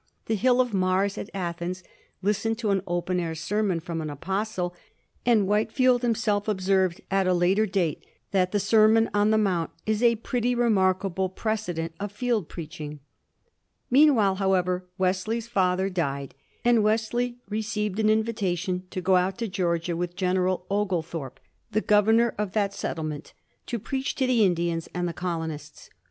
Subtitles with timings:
[0.25, 1.83] The Hill of Mars at Athens
[2.23, 4.73] listened to an open air sermon from an apostle,
[5.27, 9.37] and Whitefield him self observed at a later date that the ^' Sermon on the
[9.37, 12.99] Mount is a pretty remarkable precedent of field preach * 99
[13.91, 16.33] Meanwhile, however, Wesley's father died,
[16.65, 21.39] and Wesley received an invitation to go out to Georgia with General Oglethorpe,
[21.69, 23.33] the governor of that settlement,
[23.67, 25.91] to preach to the Indians and the colonists.